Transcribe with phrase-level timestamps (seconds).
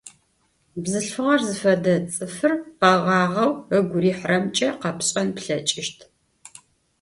[0.81, 5.99] Bzılhfığer zıfede ts'ıfır kheğağeu ıgu rihıremç'e khepş'en plheç'ışt.